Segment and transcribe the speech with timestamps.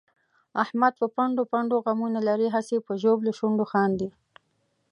[0.63, 4.09] احمد په پنډو پنډو غمونه لري، هسې په ژبلو شونډو خاندي.